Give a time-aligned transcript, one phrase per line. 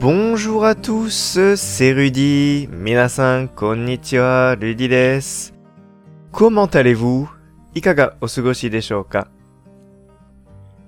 [0.00, 2.68] Bonjour à tous, c'est Rudy.
[2.70, 5.50] Minasan, konnichiwa, Rudy desu.
[6.30, 7.28] Comment allez-vous?
[7.74, 9.26] Ikaga osugoshi desho ka?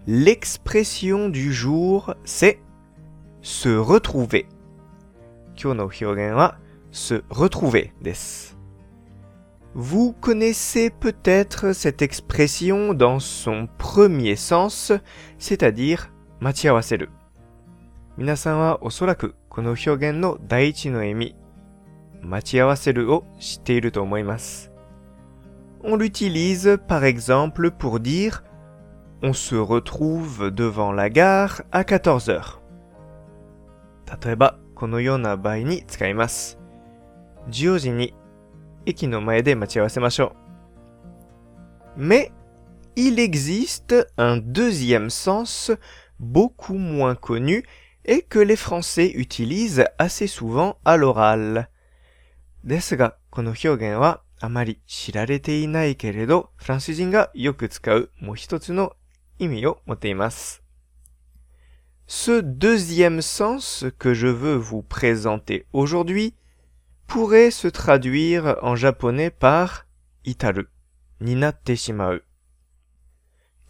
[0.06, 2.60] L'expression du jour, c'est
[3.42, 4.46] se retrouver.
[5.56, 5.90] Kyou no
[6.92, 8.54] se retrouver desu.
[9.74, 14.92] Vous connaissez peut-être cette expression dans son premier sens,
[15.36, 17.08] c'est-à-dire machiawaseru.
[18.17, 21.35] 皆さんはおそらくこの表現の第一の意味、
[22.21, 24.71] 待ち合わせるを知っていると思います。
[25.83, 28.43] On l'utilise par exemple pour dire
[29.21, 32.59] on se retrouve devant la gare à 14 heures.
[34.23, 36.59] 例えば、このような場合に使います。
[37.49, 38.13] 14時に
[38.85, 40.35] 駅の前で待ち合わせましょ
[41.97, 42.05] う。
[42.07, 42.31] Mais,
[42.95, 45.77] il existe un deuxième sens
[46.19, 47.63] beaucoup moins connu
[48.05, 51.69] et que les Français utilisent assez souvent à l'oral.
[52.63, 58.95] ですが、この表現はあまり知られていないけれど、フランス人がよく使うもう一つの
[59.39, 60.61] 意味を持っています。
[62.07, 66.35] Ce deuxième sens que je veux vous présenter aujourd'hui
[67.07, 69.85] pourrait se traduire en japonais par
[70.23, 70.69] 至る
[71.19, 72.23] になってしまう。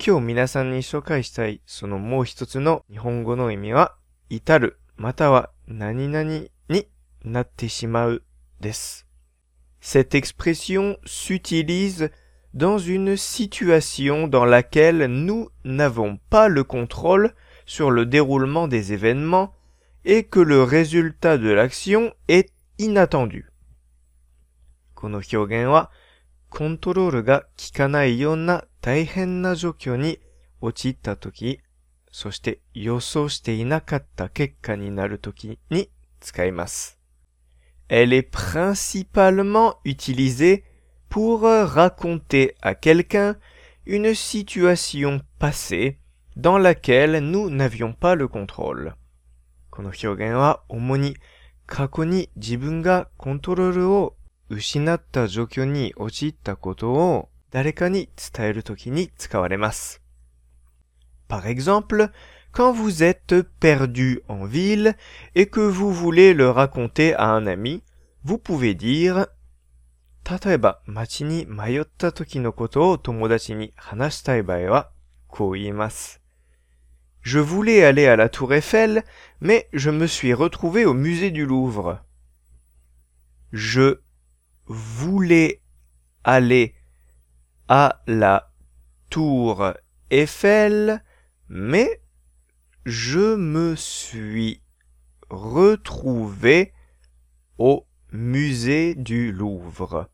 [0.05, 3.95] 今日皆さんに紹介したいそのもう一つの日本語の意味は
[4.29, 6.87] 至るまたは何々に
[7.23, 8.23] なってしまう
[8.59, 9.05] です。
[9.81, 12.09] Cette expression s'utilise
[12.53, 19.53] dans une situation dans laquelle nous n'avons pas le contrôle sur le déroulement des événements
[20.05, 23.51] et que le résultat de l'action est inattendu.
[24.93, 25.91] この表現は
[26.49, 30.19] コントロールが効かないような大変な状況に
[30.61, 31.59] 陥った時、
[32.10, 36.98] そして予想していなかった結果になる時に使います。
[37.88, 40.64] Elle est principalement utilisée
[41.08, 43.36] pour raconter à quelqu'un
[43.84, 45.98] une situation passée
[46.36, 48.94] dans laquelle nous n'avions pas le contrôle.
[49.70, 51.16] この表現は主に
[51.66, 54.16] 過去に自分がコントロールを
[54.48, 60.02] 失った状況に陥ったことを誰かに伝えるときに使われます。
[61.29, 62.09] Par exemple,
[62.51, 64.95] quand vous êtes perdu en ville
[65.33, 67.83] et que vous voulez le raconter à un ami,
[68.23, 69.27] vous pouvez dire
[70.27, 74.89] 例えば街に迷った時のことを友達に話したい場合は
[75.27, 76.19] こう言います。
[77.21, 79.03] Je voulais aller à la tour Eiffel,
[79.39, 82.03] mais je me suis retrouvé au musée du Louvre.
[83.51, 83.99] Je
[84.67, 85.61] voulais
[86.23, 86.75] aller
[87.67, 88.51] à la
[89.09, 89.73] tour
[90.11, 91.03] Eiffel,
[91.50, 92.00] mais
[92.86, 94.62] je me suis
[95.30, 96.72] retrouvé
[97.58, 100.08] au musée du Louvre.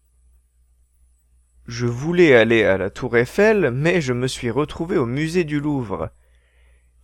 [1.66, 5.60] Je voulais aller à la tour Eiffel, mais je me suis retrouvé au musée du
[5.60, 6.10] Louvre.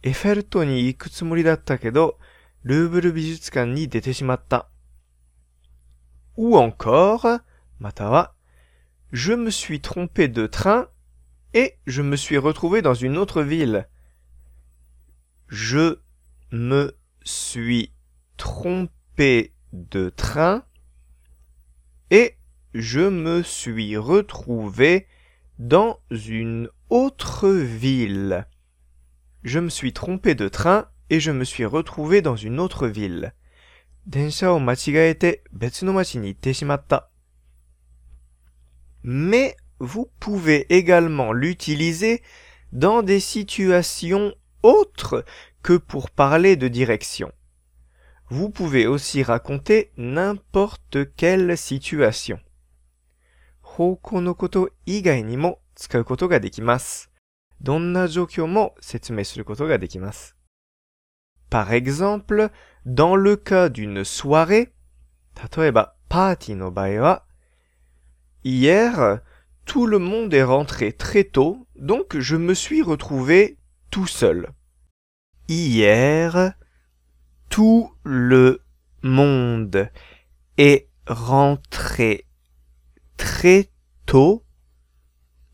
[0.02, 0.96] Eiffel ni
[6.38, 7.28] Ou encore,
[7.80, 8.34] matawa,
[9.12, 10.88] je me suis trompé de train
[11.52, 13.88] et je me suis retrouvé dans une autre ville.
[15.54, 15.98] Je
[16.50, 17.92] me suis
[18.38, 20.64] trompé de train
[22.10, 22.36] et
[22.72, 25.06] je me suis retrouvé
[25.58, 28.46] dans une autre ville.
[29.44, 33.34] Je me suis trompé de train et je me suis retrouvé dans une autre ville.
[39.02, 42.22] Mais vous pouvez également l'utiliser
[42.72, 45.24] dans des situations autre
[45.62, 47.32] que pour parler de direction.
[48.28, 52.40] Vous pouvez aussi raconter n'importe quelle situation.
[61.50, 62.48] Par exemple,
[62.86, 64.72] dans le cas d'une soirée,
[68.44, 69.20] hier,
[69.64, 73.58] tout le monde est rentré très tôt, donc je me suis retrouvé
[73.91, 74.49] tout seul.
[75.47, 76.53] Hier,
[77.49, 78.61] tout le
[79.01, 79.89] monde
[80.57, 82.25] est rentré
[83.15, 83.69] très
[84.05, 84.43] tôt,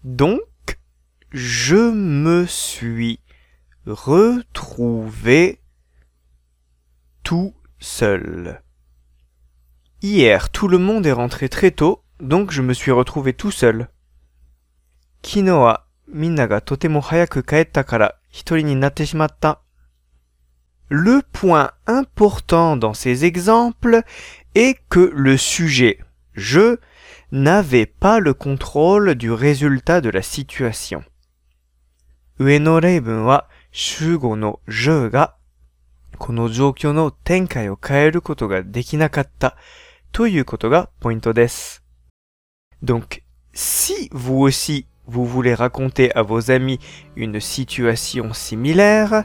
[0.04, 0.42] donc
[1.32, 3.20] je me suis
[3.86, 5.62] retrouvé
[7.24, 8.62] tout seul.
[10.02, 13.90] Hier, tout le monde est rentré très tôt, donc je me suis retrouvé tout seul.
[15.26, 19.60] 昨日はみんながとても早く帰ったから 一人になってしまった。
[20.90, 24.04] Le point important dans ces exemples
[24.54, 26.00] est que le sujet
[26.36, 26.78] je
[27.32, 31.04] n'avait pas le contrôle du résultat de la situation.
[32.40, 35.36] 上の例文は主語の je が
[36.18, 39.56] この状況の展開を変えることができなかった
[40.12, 41.84] ということがポイントです。
[42.84, 46.79] Donc, si vous aussi vous voulez raconter à vos amis
[47.17, 49.25] une situation similaire,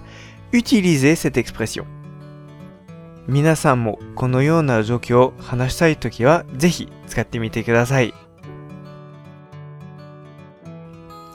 [0.52, 1.86] utilisez cette expression.
[3.28, 8.14] 皆さんもこのような状況を話したいときはぜひ使ってみてください。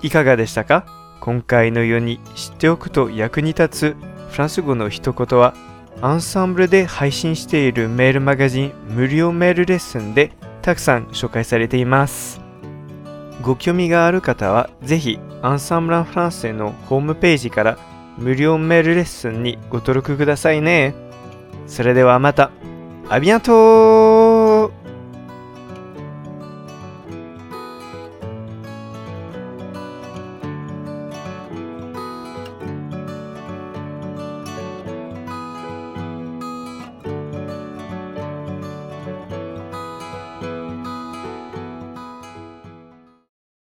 [0.03, 0.87] いかがでしたか
[1.21, 3.97] 今回のように知っておくと役に立つ
[4.31, 5.55] フランス語の一言は
[6.01, 12.48] アンサンブルで配信しているメールマガジン無料メールレッスンでたくさん紹介されています。
[13.43, 17.79] ご興味がある方はぜひアンサンブランフランスへのホームページから
[18.19, 20.95] 無料メールレッスンにご登録くださいね。
[21.67, 22.51] それではまた。
[23.11, 24.28] ありがとう